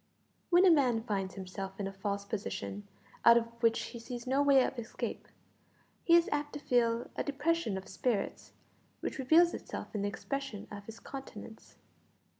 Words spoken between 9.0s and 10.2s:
which reveals itself in the